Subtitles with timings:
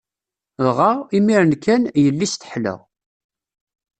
[0.65, 2.75] Dɣa, imiren kan, yelli-s teḥla.